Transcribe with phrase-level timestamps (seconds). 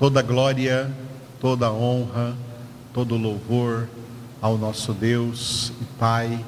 [0.00, 0.90] Toda glória,
[1.38, 2.34] toda honra,
[2.94, 3.86] todo louvor
[4.40, 6.42] ao nosso Deus e Pai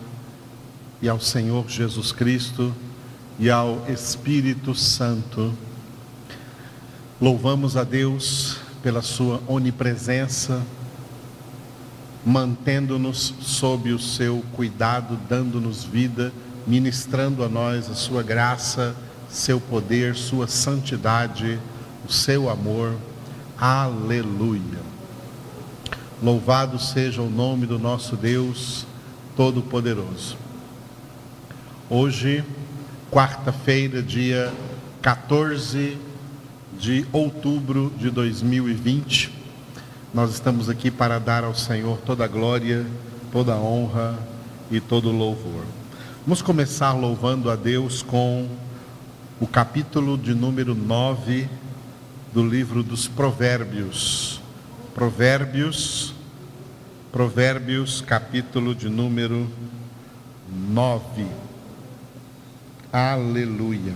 [1.02, 2.74] e ao Senhor Jesus Cristo
[3.38, 5.52] e ao Espírito Santo.
[7.20, 10.62] Louvamos a Deus pela sua onipresença,
[12.24, 16.32] mantendo-nos sob o seu cuidado, dando-nos vida,
[16.66, 18.96] ministrando a nós a sua graça,
[19.28, 21.58] seu poder, sua santidade,
[22.08, 23.11] o seu amor.
[23.64, 24.80] Aleluia.
[26.20, 28.84] Louvado seja o nome do nosso Deus
[29.36, 30.36] Todo-Poderoso.
[31.88, 32.42] Hoje,
[33.08, 34.52] quarta-feira, dia
[35.00, 35.96] 14
[36.76, 39.32] de outubro de 2020,
[40.12, 42.84] nós estamos aqui para dar ao Senhor toda a glória,
[43.30, 44.18] toda a honra
[44.72, 45.62] e todo o louvor.
[46.26, 48.48] Vamos começar louvando a Deus com
[49.40, 51.61] o capítulo de número 9
[52.32, 54.40] do livro dos Provérbios.
[54.94, 56.14] Provérbios,
[57.12, 59.50] Provérbios, capítulo de número
[60.50, 61.26] 9.
[62.90, 63.92] Aleluia.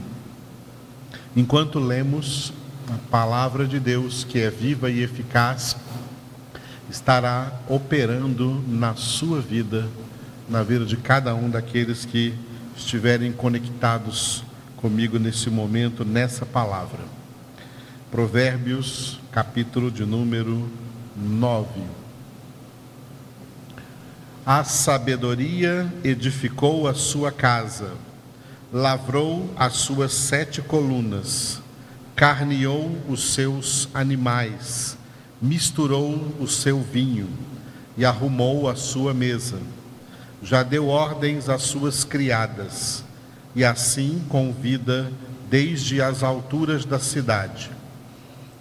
[1.35, 2.53] Enquanto lemos
[2.91, 5.75] a palavra de Deus, que é viva e eficaz,
[6.91, 9.89] estará operando na sua vida,
[10.47, 12.35] na vida de cada um daqueles que
[12.77, 14.45] estiverem conectados
[14.77, 17.16] comigo nesse momento, nessa palavra.
[18.17, 20.71] Provérbios, capítulo de número
[21.15, 21.69] 9.
[24.47, 27.93] A sabedoria edificou a sua casa,
[28.73, 31.61] lavrou as suas sete colunas,
[32.15, 34.97] carneou os seus animais,
[35.43, 37.29] misturou o seu vinho
[37.99, 39.59] e arrumou a sua mesa.
[40.43, 43.05] Já deu ordens às suas criadas,
[43.55, 45.13] e assim convida
[45.51, 47.76] desde as alturas da cidade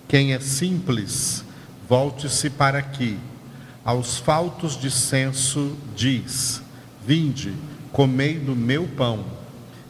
[0.08, 1.44] quem é simples,
[1.88, 3.17] volte-se para aqui.
[3.84, 6.61] Aos faltos de senso diz:
[7.06, 7.53] Vinde,
[7.92, 9.26] comei do meu pão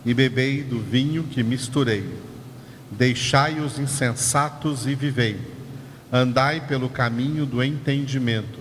[0.05, 2.05] e bebei do vinho que misturei.
[2.91, 5.39] Deixai os insensatos e vivei.
[6.11, 8.59] Andai pelo caminho do entendimento.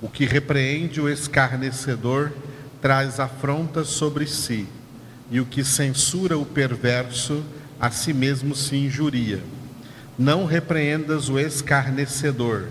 [0.00, 2.32] O que repreende o escarnecedor
[2.80, 4.66] traz afrontas sobre si,
[5.30, 7.42] e o que censura o perverso
[7.80, 9.42] a si mesmo se injuria.
[10.16, 12.68] Não repreendas o escarnecedor,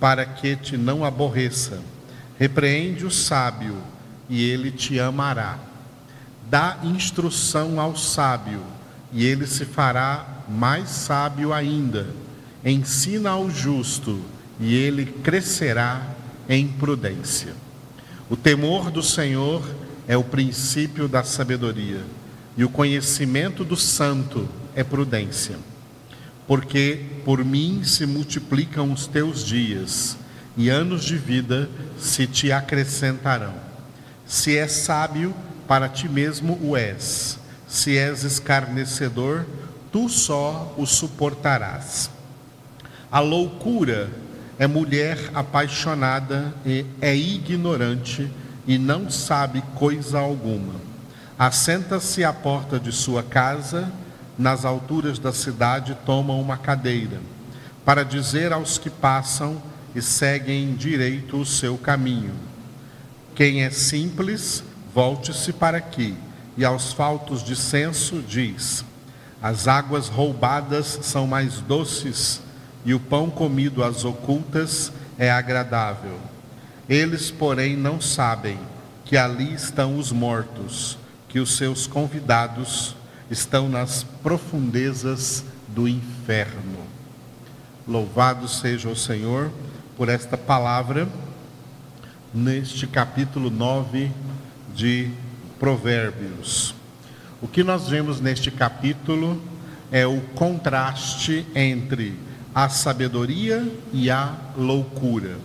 [0.00, 1.80] para que te não aborreça.
[2.36, 3.76] Repreende o sábio,
[4.28, 5.60] e ele te amará.
[6.50, 8.60] Dá instrução ao sábio,
[9.12, 12.08] e ele se fará mais sábio ainda.
[12.64, 14.20] Ensina ao justo,
[14.58, 16.02] e ele crescerá
[16.48, 17.54] em prudência.
[18.28, 19.62] O temor do Senhor
[20.08, 22.00] é o princípio da sabedoria,
[22.56, 25.56] e o conhecimento do santo é prudência
[26.52, 30.18] porque por mim se multiplicam os teus dias,
[30.54, 31.66] e anos de vida
[31.98, 33.54] se te acrescentarão.
[34.26, 35.34] Se és sábio,
[35.66, 37.38] para ti mesmo o és.
[37.66, 39.46] Se és escarnecedor,
[39.90, 42.10] tu só o suportarás.
[43.10, 44.10] A loucura
[44.58, 48.30] é mulher apaixonada e é ignorante
[48.66, 50.74] e não sabe coisa alguma.
[51.38, 53.90] Assenta-se à porta de sua casa
[54.42, 57.20] nas alturas da cidade, tomam uma cadeira,
[57.84, 59.62] para dizer aos que passam
[59.94, 62.34] e seguem direito o seu caminho.
[63.36, 66.16] Quem é simples, volte-se para aqui,
[66.56, 68.84] e aos faltos de senso diz:
[69.40, 72.42] As águas roubadas são mais doces,
[72.84, 76.18] e o pão comido às ocultas é agradável.
[76.88, 78.58] Eles, porém, não sabem
[79.04, 80.98] que ali estão os mortos,
[81.28, 82.96] que os seus convidados
[83.30, 86.86] estão nas profundezas do inferno.
[87.86, 89.50] Louvado seja o Senhor
[89.96, 91.08] por esta palavra
[92.32, 94.10] neste capítulo 9
[94.74, 95.10] de
[95.58, 96.74] Provérbios.
[97.40, 99.42] O que nós vemos neste capítulo
[99.90, 102.16] é o contraste entre
[102.54, 105.36] a sabedoria e a loucura.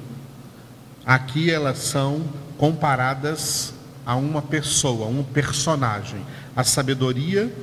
[1.06, 2.24] Aqui elas são
[2.58, 3.74] comparadas
[4.06, 6.22] a uma pessoa, a um personagem.
[6.56, 7.54] A sabedoria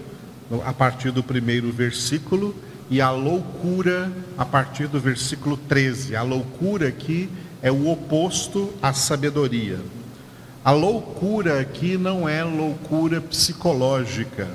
[0.65, 2.55] a partir do primeiro versículo,
[2.91, 6.15] e a loucura a partir do versículo 13.
[6.17, 7.29] A loucura aqui
[7.63, 9.79] é o oposto à sabedoria.
[10.65, 14.49] A loucura aqui não é loucura psicológica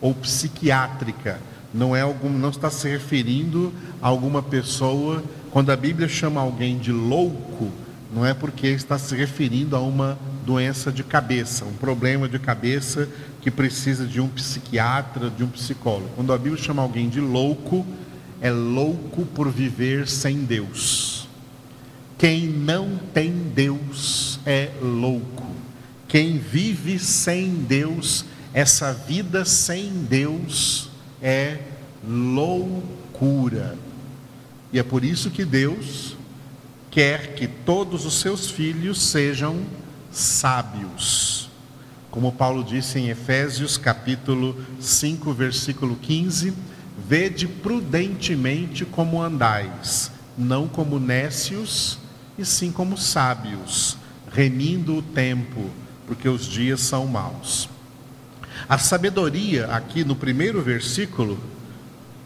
[0.00, 1.38] ou psiquiátrica,
[1.72, 5.22] não é algum, não está se referindo a alguma pessoa.
[5.50, 7.70] Quando a Bíblia chama alguém de louco,
[8.12, 13.08] não é porque está se referindo a uma doença de cabeça, um problema de cabeça
[13.40, 16.10] que precisa de um psiquiatra, de um psicólogo.
[16.14, 17.86] Quando a Bíblia chama alguém de louco,
[18.40, 21.28] é louco por viver sem Deus.
[22.18, 25.46] Quem não tem Deus é louco.
[26.06, 30.90] Quem vive sem Deus, essa vida sem Deus
[31.22, 31.58] é
[32.06, 33.76] loucura.
[34.72, 36.16] E é por isso que Deus
[36.90, 39.60] quer que todos os seus filhos sejam
[40.12, 41.50] sábios.
[42.10, 46.52] Como Paulo disse em Efésios capítulo 5, versículo 15:
[47.08, 51.98] Vede prudentemente como andais, não como nécios,
[52.38, 53.96] e sim como sábios,
[54.30, 55.70] remindo o tempo,
[56.06, 57.68] porque os dias são maus.
[58.68, 61.38] A sabedoria, aqui no primeiro versículo,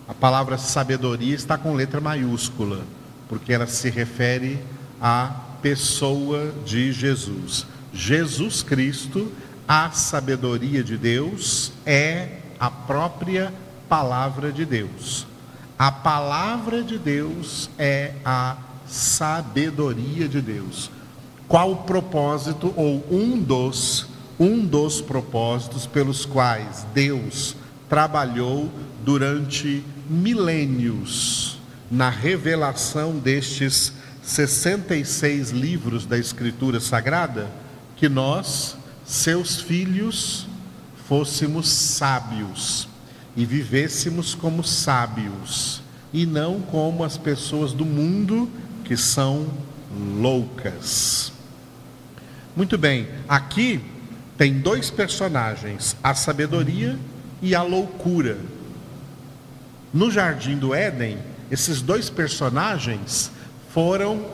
[0.08, 2.82] a palavra sabedoria está com letra maiúscula,
[3.28, 4.58] porque ela se refere
[5.00, 7.66] à pessoa de Jesus.
[7.92, 9.32] Jesus Cristo,
[9.66, 13.52] a sabedoria de Deus, é a própria
[13.88, 15.26] palavra de Deus.
[15.78, 18.56] A palavra de Deus é a
[18.86, 20.90] sabedoria de Deus.
[21.48, 24.06] Qual o propósito ou um dos
[24.38, 27.56] um dos propósitos pelos quais Deus
[27.88, 28.70] trabalhou
[29.04, 31.58] durante milênios
[31.90, 33.92] na revelação destes
[34.22, 37.48] 66 livros da Escritura Sagrada,
[37.96, 40.46] que nós, seus filhos,
[41.08, 42.88] fôssemos sábios
[43.36, 45.82] e vivêssemos como sábios
[46.12, 48.50] e não como as pessoas do mundo
[48.84, 49.46] que são
[50.20, 51.32] loucas.
[52.54, 53.80] Muito bem, aqui
[54.36, 56.98] tem dois personagens, a sabedoria
[57.40, 58.38] e a loucura.
[59.92, 61.18] No jardim do Éden,
[61.50, 63.30] esses dois personagens
[63.72, 64.26] foram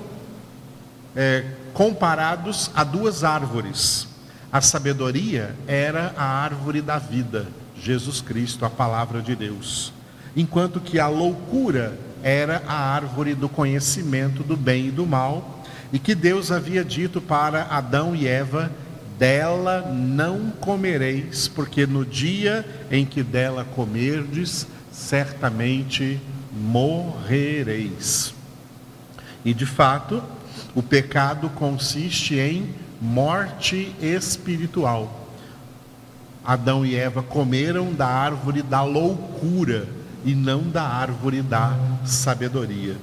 [1.14, 4.08] é, comparados a duas árvores.
[4.52, 7.46] A sabedoria era a árvore da vida,
[7.76, 9.92] Jesus Cristo, a palavra de Deus.
[10.36, 15.98] Enquanto que a loucura era a árvore do conhecimento do bem e do mal, e
[15.98, 18.70] que Deus havia dito para Adão e Eva:
[19.18, 26.20] dela não comereis, porque no dia em que dela comerdes, certamente
[26.52, 28.34] morrereis.
[29.44, 30.22] E de fato,
[30.74, 35.20] o pecado consiste em morte espiritual.
[36.44, 39.88] Adão e Eva comeram da árvore da loucura
[40.24, 42.96] e não da árvore da sabedoria.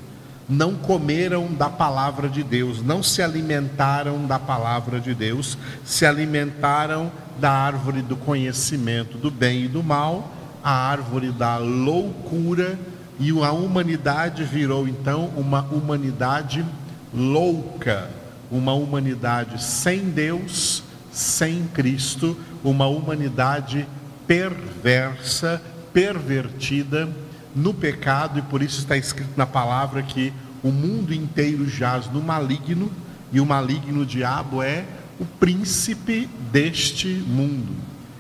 [0.47, 7.11] Não comeram da palavra de Deus, não se alimentaram da palavra de Deus, se alimentaram
[7.39, 10.31] da árvore do conhecimento do bem e do mal,
[10.63, 12.79] a árvore da loucura,
[13.19, 16.65] e a humanidade virou então uma humanidade
[17.13, 18.09] louca,
[18.51, 23.87] uma humanidade sem Deus, sem Cristo, uma humanidade
[24.27, 25.61] perversa,
[25.93, 27.09] pervertida
[27.55, 30.31] no pecado, e por isso está escrito na palavra que
[30.63, 32.91] o mundo inteiro jaz no maligno,
[33.31, 34.85] e o maligno diabo é
[35.19, 37.73] o príncipe deste mundo,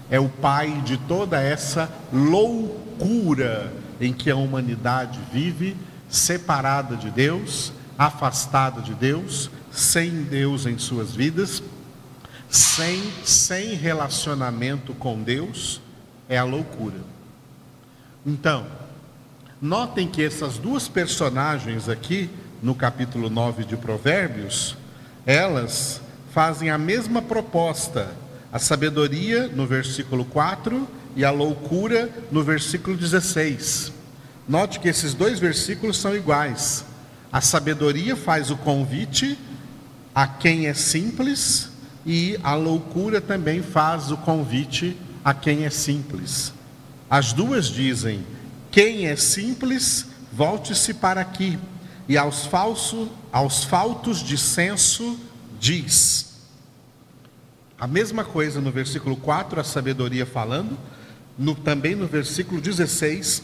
[0.09, 3.71] é o pai de toda essa loucura
[4.01, 5.75] em que a humanidade vive,
[6.09, 11.61] separada de Deus, afastada de Deus, sem Deus em suas vidas,
[12.49, 15.81] sem, sem relacionamento com Deus,
[16.29, 17.01] é a loucura.
[18.25, 18.65] Então,
[19.61, 22.29] notem que essas duas personagens aqui,
[22.63, 24.77] no capítulo 9 de Provérbios,
[25.25, 26.01] elas
[26.31, 28.15] fazem a mesma proposta.
[28.49, 30.87] A sabedoria, no versículo 4,
[31.17, 33.91] e a loucura, no versículo 16.
[34.47, 36.85] Note que esses dois versículos são iguais.
[37.31, 39.37] A sabedoria faz o convite
[40.15, 41.69] a quem é simples,
[42.05, 46.51] e a loucura também faz o convite a quem é simples.
[47.09, 48.25] As duas dizem:
[48.71, 51.57] quem é simples, volte-se para aqui.
[52.07, 55.19] E aos, falso, aos faltos de senso,
[55.59, 56.29] diz.
[57.79, 60.77] A mesma coisa no versículo 4, a sabedoria falando,
[61.37, 63.43] no, também no versículo 16,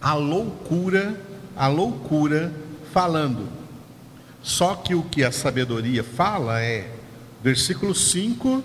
[0.00, 1.20] a loucura,
[1.54, 2.52] a loucura
[2.92, 3.48] falando.
[4.42, 6.90] Só que o que a sabedoria fala é,
[7.42, 8.62] versículo 5,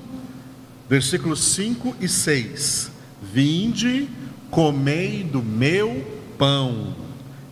[0.90, 2.92] versículos 5 e 6.
[3.22, 4.10] Vinde,
[4.50, 6.06] comei do meu
[6.38, 6.96] pão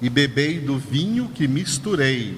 [0.01, 2.37] e bebei do vinho que misturei.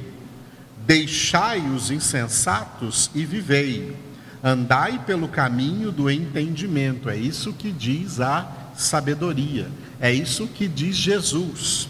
[0.85, 3.95] Deixai os insensatos e vivei.
[4.43, 7.09] Andai pelo caminho do entendimento.
[7.09, 9.67] É isso que diz a sabedoria.
[9.99, 11.89] É isso que diz Jesus.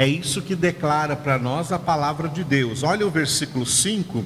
[0.00, 2.82] É isso que declara para nós a palavra de Deus.
[2.82, 4.24] Olha o versículo 5.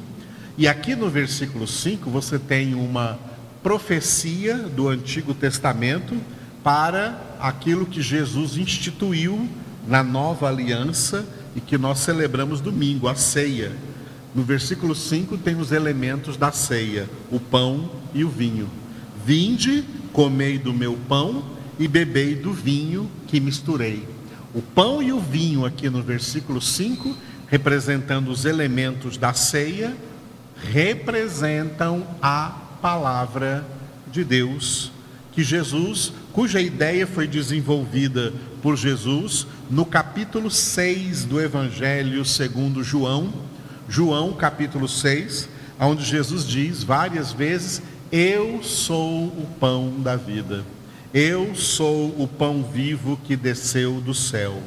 [0.56, 3.18] E aqui no versículo 5 você tem uma
[3.60, 6.16] profecia do Antigo Testamento
[6.62, 9.48] para aquilo que Jesus instituiu
[9.84, 11.26] na nova aliança
[11.56, 13.72] e que nós celebramos domingo, a ceia.
[14.32, 18.70] No versículo 5 tem os elementos da ceia: o pão e o vinho.
[19.26, 21.44] Vinde, comei do meu pão
[21.80, 24.13] e bebei do vinho que misturei.
[24.54, 27.16] O pão e o vinho, aqui no versículo 5,
[27.48, 29.96] representando os elementos da ceia,
[30.56, 33.66] representam a palavra
[34.12, 34.92] de Deus,
[35.32, 38.32] que Jesus, cuja ideia foi desenvolvida
[38.62, 43.32] por Jesus no capítulo 6 do Evangelho segundo João,
[43.88, 45.48] João capítulo 6,
[45.80, 47.82] onde Jesus diz várias vezes:
[48.12, 50.64] Eu sou o pão da vida.
[51.14, 54.60] Eu sou o pão vivo que desceu do céu.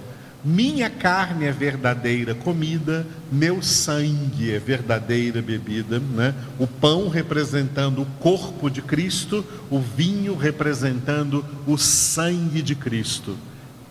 [0.45, 5.99] Minha carne é verdadeira comida, meu sangue é verdadeira bebida.
[5.99, 6.33] Né?
[6.57, 13.37] O pão representando o corpo de Cristo, o vinho representando o sangue de Cristo.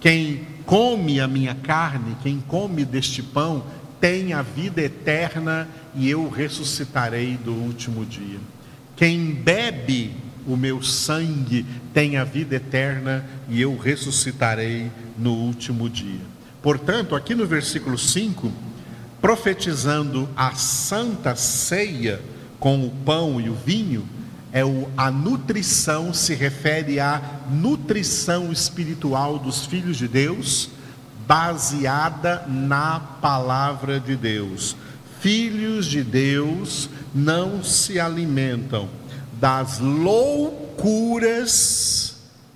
[0.00, 3.66] Quem come a minha carne, quem come deste pão,
[4.00, 8.38] tem a vida eterna e eu ressuscitarei do último dia.
[8.96, 16.20] Quem bebe o meu sangue tem a vida eterna e eu ressuscitarei no último dia.
[16.62, 18.52] Portanto, aqui no versículo 5,
[19.20, 22.20] profetizando a santa ceia
[22.58, 24.06] com o pão e o vinho,
[24.52, 30.70] é o, a nutrição se refere à nutrição espiritual dos filhos de Deus,
[31.26, 34.76] baseada na palavra de Deus.
[35.20, 38.88] Filhos de Deus não se alimentam
[39.40, 41.26] das loucuras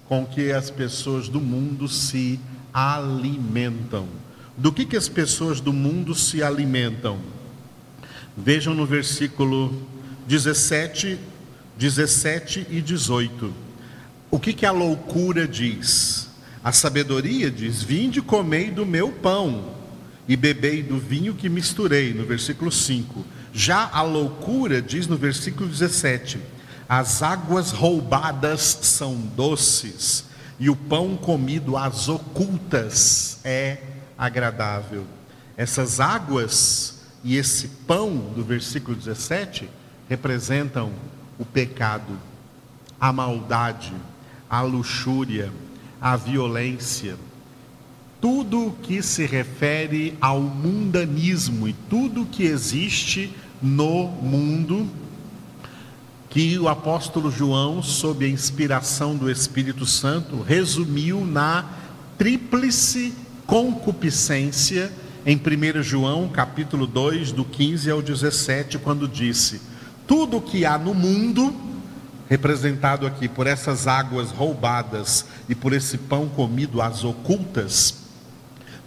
[0.06, 2.40] com que as pessoas do mundo se
[2.72, 4.08] alimentam.
[4.56, 7.20] Do que, que as pessoas do mundo se alimentam?
[8.36, 9.86] Vejam no versículo
[10.26, 11.18] 17,
[11.76, 13.52] 17 e 18.
[14.30, 16.28] O que, que a loucura diz?
[16.62, 19.74] A sabedoria diz: Vinde, comei do meu pão
[20.28, 23.24] e bebei do vinho que misturei, no versículo 5.
[23.52, 26.38] Já a loucura diz no versículo 17:
[26.90, 30.24] as águas roubadas são doces,
[30.58, 33.78] e o pão comido às ocultas é
[34.18, 35.06] agradável.
[35.56, 39.70] Essas águas e esse pão do versículo 17
[40.08, 40.90] representam
[41.38, 42.18] o pecado,
[43.00, 43.94] a maldade,
[44.50, 45.52] a luxúria,
[46.00, 47.16] a violência,
[48.20, 53.32] tudo que se refere ao mundanismo e tudo que existe
[53.62, 54.90] no mundo
[56.30, 61.64] que o apóstolo João, sob a inspiração do Espírito Santo, resumiu na
[62.16, 63.12] tríplice
[63.46, 64.92] concupiscência
[65.26, 69.60] em 1 João, capítulo 2, do 15 ao 17, quando disse:
[70.06, 71.52] Tudo o que há no mundo,
[72.28, 78.04] representado aqui por essas águas roubadas e por esse pão comido às ocultas,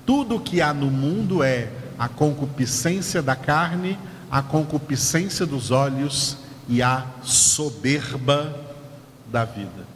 [0.06, 1.68] tudo o que há no mundo é
[2.00, 4.00] a concupiscência da carne,
[4.32, 8.58] a concupiscência dos olhos e a soberba
[9.32, 9.88] da vida.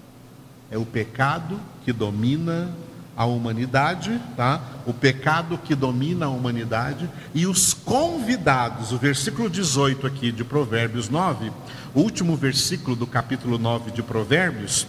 [0.69, 2.73] É o pecado que domina
[3.15, 4.61] a humanidade, tá?
[4.85, 11.09] O pecado que domina a humanidade e os convidados, o versículo 18 aqui de Provérbios
[11.09, 11.51] 9,
[11.95, 14.85] o último versículo do capítulo 9 de Provérbios,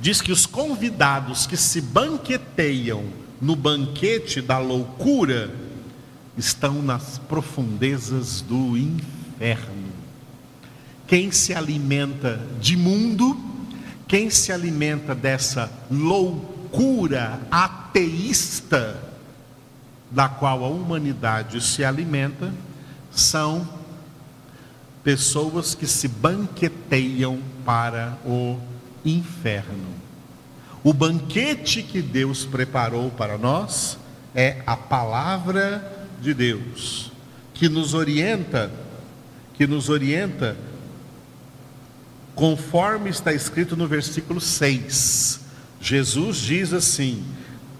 [0.00, 3.04] diz que os convidados que se banqueteiam
[3.40, 5.50] no banquete da loucura
[6.36, 9.81] estão nas profundezas do inferno
[11.12, 13.38] quem se alimenta de mundo,
[14.08, 18.98] quem se alimenta dessa loucura ateísta
[20.10, 22.50] da qual a humanidade se alimenta,
[23.10, 23.68] são
[25.04, 28.58] pessoas que se banqueteiam para o
[29.04, 29.92] inferno.
[30.82, 33.98] O banquete que Deus preparou para nós
[34.34, 37.12] é a palavra de Deus,
[37.52, 38.72] que nos orienta,
[39.52, 40.56] que nos orienta
[42.34, 45.40] conforme está escrito no versículo 6.
[45.80, 47.24] Jesus diz assim: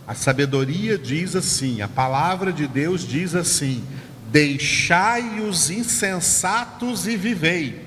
[0.06, 3.84] a sabedoria diz assim, a palavra de Deus diz assim:
[4.30, 7.86] Deixai os insensatos e vivei.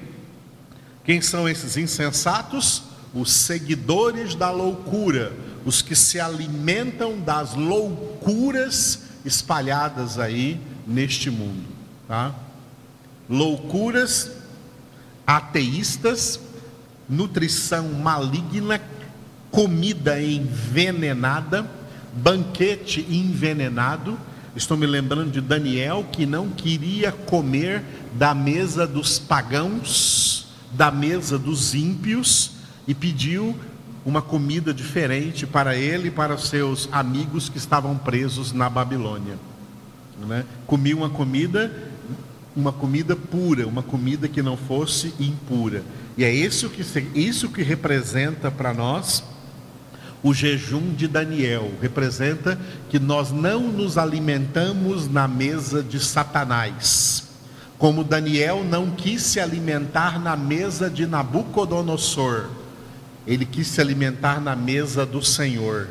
[1.03, 2.84] Quem são esses insensatos?
[3.13, 5.34] Os seguidores da loucura,
[5.65, 11.65] os que se alimentam das loucuras espalhadas aí neste mundo,
[12.07, 12.34] tá?
[13.29, 14.31] Loucuras
[15.25, 16.39] ateístas,
[17.10, 18.82] nutrição maligna,
[19.52, 21.70] comida envenenada,
[22.14, 24.18] banquete envenenado.
[24.56, 27.84] Estou me lembrando de Daniel que não queria comer
[28.14, 32.52] da mesa dos pagãos, da mesa dos ímpios,
[32.88, 33.56] e pediu
[34.06, 39.38] uma comida diferente para ele e para seus amigos que estavam presos na Babilônia.
[40.28, 40.46] Né?
[40.68, 41.74] Comia uma comida,
[42.56, 45.84] uma comida pura, uma comida que não fosse impura.
[46.17, 46.81] E é isso que,
[47.13, 49.24] isso que representa para nós
[50.24, 51.72] o jejum de Daniel.
[51.81, 52.57] Representa
[52.89, 57.25] que nós não nos alimentamos na mesa de Satanás.
[57.77, 62.50] Como Daniel não quis se alimentar na mesa de Nabucodonosor,
[63.27, 65.89] ele quis se alimentar na mesa do Senhor.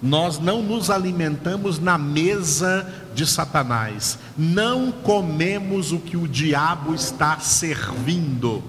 [0.00, 7.38] Nós não nos alimentamos na mesa de Satanás, não comemos o que o diabo está
[7.40, 8.62] servindo,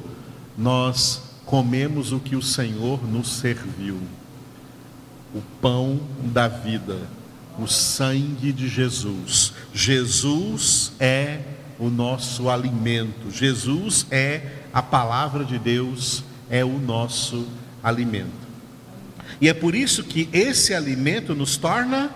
[0.60, 4.00] nós comemos o que o Senhor nos serviu
[5.34, 6.98] o pão da vida,
[7.58, 9.54] o sangue de Jesus.
[9.74, 11.40] Jesus é
[11.80, 14.42] o nosso alimento, Jesus é
[14.74, 17.48] a palavra de Deus, é o nosso
[17.82, 18.50] alimento.
[19.40, 22.12] E é por isso que esse alimento nos torna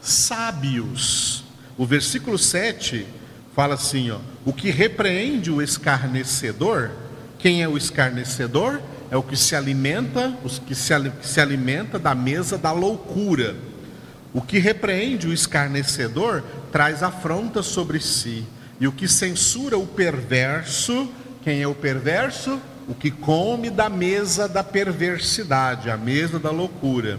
[0.00, 1.42] sábios.
[1.76, 3.06] O versículo 7
[3.54, 6.90] fala assim: ó, o que repreende o escarnecedor,
[7.42, 8.80] quem é o escarnecedor?
[9.10, 13.56] é o que se alimenta, os que se, se alimenta da mesa da loucura.
[14.32, 18.46] O que repreende o escarnecedor traz afronta sobre si.
[18.78, 21.10] E o que censura o perverso,
[21.42, 22.60] quem é o perverso?
[22.88, 27.18] O que come da mesa da perversidade, a mesa da loucura.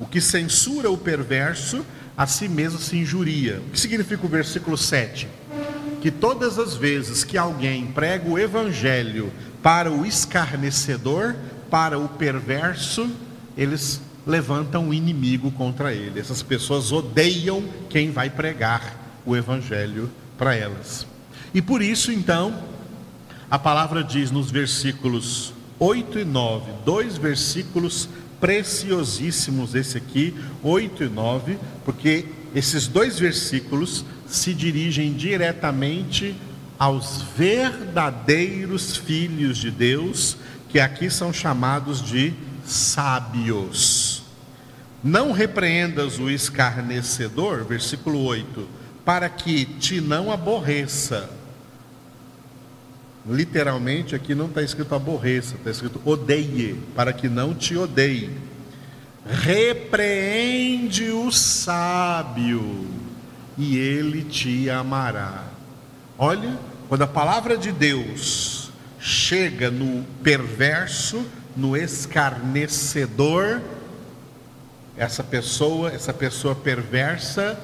[0.00, 1.86] O que censura o perverso,
[2.16, 3.60] a si mesmo se injuria.
[3.68, 5.28] O que significa o versículo 7?
[6.00, 11.36] Que todas as vezes que alguém prega o evangelho para o escarnecedor,
[11.70, 13.10] para o perverso,
[13.56, 16.18] eles levantam um inimigo contra ele.
[16.18, 21.06] Essas pessoas odeiam quem vai pregar o evangelho para elas.
[21.52, 22.62] E por isso, então,
[23.50, 28.08] a palavra diz nos versículos 8 e 9, dois versículos
[28.40, 36.36] preciosíssimos, esse aqui, 8 e 9, porque esses dois versículos se dirigem diretamente
[36.78, 40.36] aos verdadeiros filhos de Deus,
[40.68, 42.32] que aqui são chamados de
[42.64, 44.22] sábios.
[45.02, 48.68] Não repreendas o escarnecedor, versículo 8,
[49.04, 51.28] para que te não aborreça.
[53.28, 58.30] Literalmente aqui não está escrito aborreça, está escrito odeie, para que não te odeie.
[59.26, 62.86] Repreende o sábio,
[63.60, 65.44] e ele te amará.
[66.16, 73.60] Olha quando a palavra de Deus chega no perverso, no escarnecedor,
[74.96, 77.58] essa pessoa, essa pessoa perversa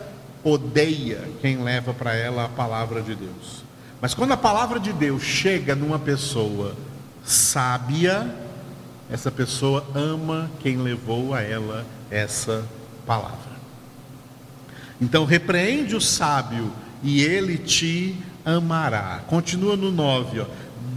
[0.45, 3.65] odeia quem leva para ela a palavra de Deus.
[4.01, 6.77] Mas quando a palavra de Deus chega numa pessoa
[7.25, 8.33] sábia,
[9.11, 12.65] essa pessoa ama quem levou a ela essa
[13.07, 13.46] palavra.
[15.01, 19.23] Então repreende o sábio e ele te amará.
[19.27, 20.47] Continua no 9, ó.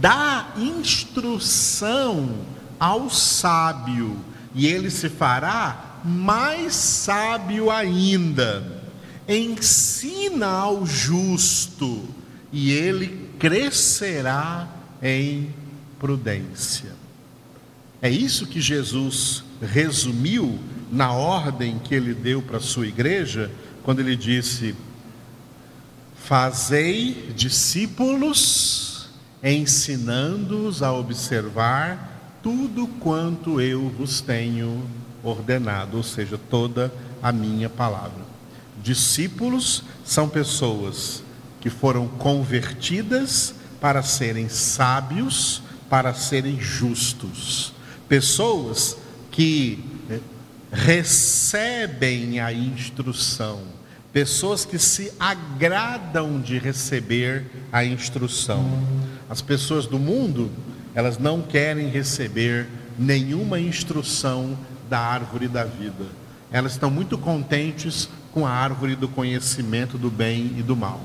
[0.00, 2.34] Dá instrução
[2.78, 4.16] ao sábio,
[4.54, 8.80] e ele se fará mais sábio ainda.
[9.28, 12.08] Ensina ao justo,
[12.50, 14.66] e ele crescerá
[15.02, 15.54] em
[15.98, 16.92] prudência.
[18.00, 20.58] É isso que Jesus resumiu
[20.90, 23.50] na ordem que ele deu para a sua igreja,
[23.82, 24.74] quando ele disse:
[26.16, 29.08] Fazei discípulos,
[29.42, 34.88] ensinando-os a observar tudo quanto eu vos tenho
[35.22, 38.30] ordenado, ou seja, toda a minha palavra.
[38.82, 41.22] Discípulos são pessoas
[41.60, 47.72] que foram convertidas para serem sábios, para serem justos.
[48.08, 48.96] Pessoas
[49.30, 49.84] que
[50.72, 53.60] recebem a instrução
[54.12, 58.64] pessoas que se agradam de receber a instrução.
[59.28, 60.50] As pessoas do mundo,
[60.94, 62.66] elas não querem receber
[62.98, 66.06] nenhuma instrução da árvore da vida.
[66.50, 71.00] Elas estão muito contentes com a árvore do conhecimento do bem e do mal.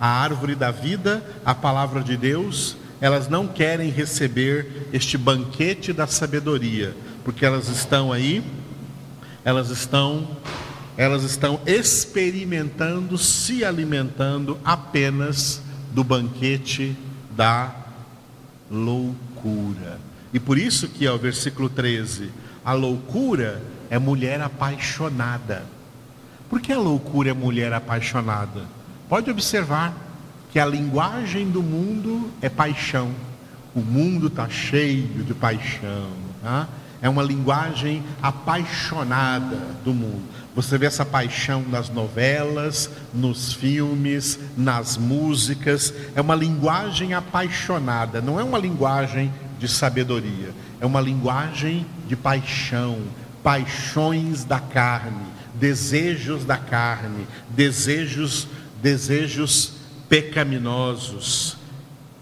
[0.00, 6.06] A árvore da vida, a palavra de Deus, elas não querem receber este banquete da
[6.06, 8.42] sabedoria, porque elas estão aí,
[9.46, 10.26] elas estão
[10.98, 15.60] elas estão experimentando, se alimentando apenas
[15.92, 16.96] do banquete
[17.30, 17.70] da
[18.70, 20.00] loucura.
[20.32, 22.30] E por isso que ao versículo 13,
[22.64, 25.64] a loucura é mulher apaixonada.
[26.48, 28.62] Por que a loucura é mulher apaixonada?
[29.06, 29.94] Pode observar
[30.50, 33.10] que a linguagem do mundo é paixão.
[33.74, 36.08] O mundo está cheio de paixão.
[36.42, 36.66] Tá?
[37.00, 40.22] É uma linguagem apaixonada do mundo.
[40.54, 45.92] Você vê essa paixão nas novelas, nos filmes, nas músicas.
[46.14, 53.00] É uma linguagem apaixonada, não é uma linguagem de sabedoria, é uma linguagem de paixão,
[53.42, 58.48] paixões da carne, desejos da carne, desejos,
[58.82, 59.72] desejos
[60.08, 61.56] pecaminosos.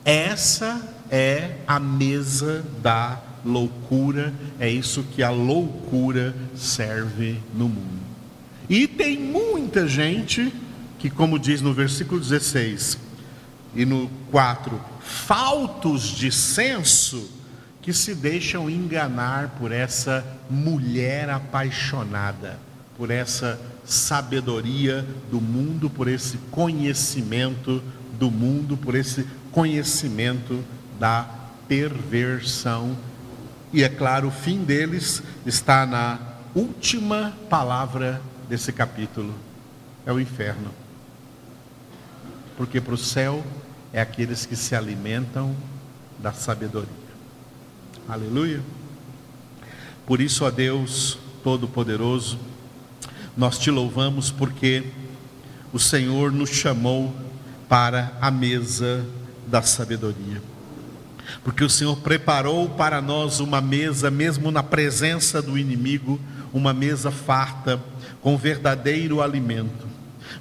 [0.04, 8.04] Essa é a mesa da loucura, é isso que a loucura serve no mundo.
[8.68, 10.52] E tem muita gente
[10.98, 12.98] que, como diz no versículo 16
[13.74, 17.30] e no 4, faltos de senso,
[17.82, 22.58] que se deixam enganar por essa mulher apaixonada,
[22.96, 27.82] por essa sabedoria do mundo, por esse conhecimento
[28.18, 30.64] do mundo, por esse conhecimento
[30.98, 31.28] da
[31.68, 32.96] perversão.
[33.74, 36.20] E é claro, o fim deles está na
[36.54, 39.34] última palavra desse capítulo:
[40.06, 40.70] é o inferno.
[42.56, 43.44] Porque para o céu
[43.92, 45.56] é aqueles que se alimentam
[46.20, 46.88] da sabedoria.
[48.08, 48.62] Aleluia.
[50.06, 52.38] Por isso, ó Deus Todo-Poderoso,
[53.36, 54.84] nós te louvamos porque
[55.72, 57.12] o Senhor nos chamou
[57.68, 59.04] para a mesa
[59.48, 60.53] da sabedoria.
[61.42, 66.20] Porque o Senhor preparou para nós uma mesa, mesmo na presença do inimigo,
[66.52, 67.80] uma mesa farta,
[68.20, 69.86] com verdadeiro alimento.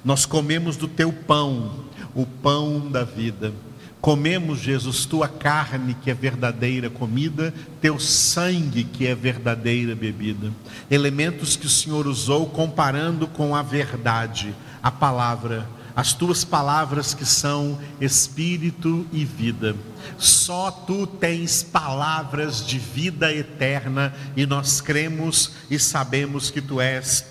[0.04, 3.52] Nós comemos do teu pão, o pão da vida.
[4.00, 10.52] Comemos, Jesus, tua carne, que é verdadeira comida, teu sangue, que é verdadeira bebida.
[10.90, 17.24] Elementos que o Senhor usou comparando com a verdade, a palavra as tuas palavras que
[17.24, 19.76] são espírito e vida.
[20.18, 27.24] Só tu tens palavras de vida eterna e nós cremos e sabemos que tu és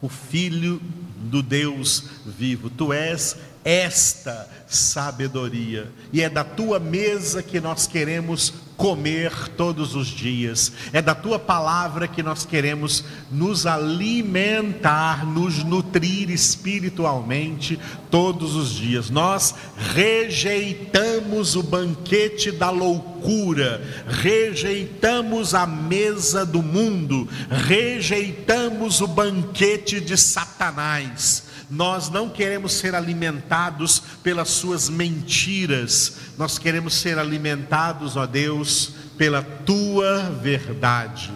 [0.00, 0.80] o Filho
[1.16, 2.70] do Deus vivo.
[2.70, 10.06] Tu és esta sabedoria, e é da tua mesa que nós queremos comer todos os
[10.06, 17.78] dias, é da tua palavra que nós queremos nos alimentar, nos nutrir espiritualmente
[18.10, 19.10] todos os dias.
[19.10, 30.16] Nós rejeitamos o banquete da loucura, rejeitamos a mesa do mundo, rejeitamos o banquete de
[30.16, 38.92] Satanás nós não queremos ser alimentados pelas suas mentiras, nós queremos ser alimentados, ó Deus,
[39.16, 41.30] pela tua verdade.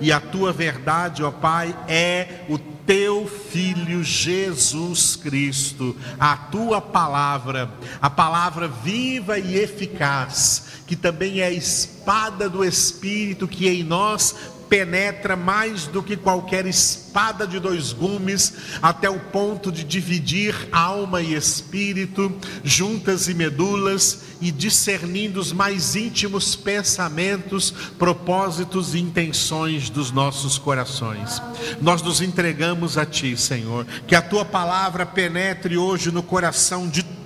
[0.00, 7.70] E a tua verdade, ó Pai, é o teu filho Jesus Cristo, a tua palavra,
[8.00, 14.34] a palavra viva e eficaz, que também é a espada do Espírito que em nós
[14.70, 21.20] penetra mais do que qualquer espada de dois gumes, até o ponto de dividir alma
[21.20, 30.12] e espírito, juntas e medulas, e discernindo os mais íntimos pensamentos, propósitos e intenções dos
[30.12, 31.42] nossos corações.
[31.82, 37.02] Nós nos entregamos a Ti, Senhor, que a Tua palavra penetre hoje no coração de
[37.02, 37.19] todos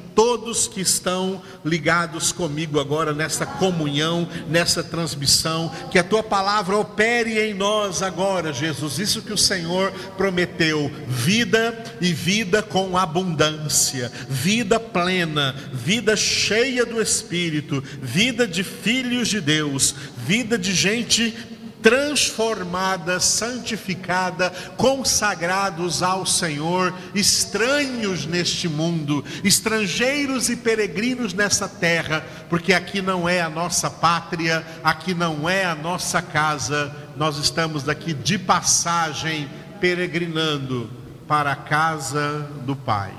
[0.72, 7.54] que estão ligados comigo agora nessa comunhão, nessa transmissão, que a tua palavra opere em
[7.54, 8.98] nós agora, Jesus.
[8.98, 17.00] Isso que o Senhor prometeu: vida e vida com abundância, vida plena, vida cheia do
[17.00, 21.53] Espírito, vida de filhos de Deus, vida de gente
[21.84, 33.02] transformada, santificada, consagrados ao Senhor, estranhos neste mundo, estrangeiros e peregrinos nessa terra, porque aqui
[33.02, 38.38] não é a nossa pátria, aqui não é a nossa casa, nós estamos daqui de
[38.38, 39.46] passagem,
[39.78, 40.88] peregrinando
[41.28, 43.12] para a casa do Pai.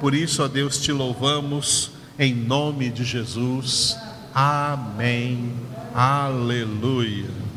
[0.00, 3.96] Por isso, ó Deus, te louvamos em nome de Jesus.
[4.34, 5.54] Amém.
[5.94, 7.51] Aleluia.